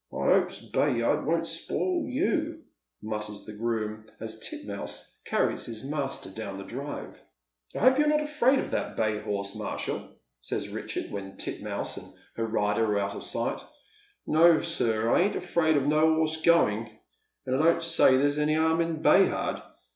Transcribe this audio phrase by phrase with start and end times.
[0.11, 2.63] "I hopes Bay hard won't sp iil you,"
[3.03, 7.19] mutters the groom, as Titmouse carries his master dow»i the drive."
[7.75, 10.09] I hope you're not afiaid of that bay horse, Marshall,"
[10.41, 13.61] says Eicliard, when Titmouse and b*f rider are out of sight"
[14.25, 16.97] No, sir, I ain't afraid of no 'oss going,
[17.45, 19.61] and I don't say there's any 'arm in Bay hard.